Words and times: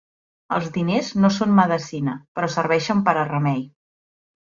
Els 0.55 0.69
diners 0.77 1.11
no 1.25 1.31
són 1.37 1.53
medecina, 1.61 2.17
però 2.41 2.53
serveixen 2.57 3.07
per 3.11 3.17
a 3.19 3.31
remei. 3.33 3.67